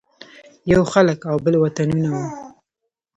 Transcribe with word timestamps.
یو 0.71 0.81
خلک 0.91 1.19
او 1.31 1.35
بل 1.45 1.53
وطنونه 1.63 2.09
وو. 2.13 2.25